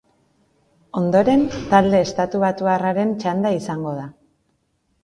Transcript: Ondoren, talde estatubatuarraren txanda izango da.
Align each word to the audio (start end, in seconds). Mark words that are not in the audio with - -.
Ondoren, 1.01 1.43
talde 1.75 2.01
estatubatuarraren 2.07 3.17
txanda 3.21 3.57
izango 3.61 3.97
da. 4.01 4.13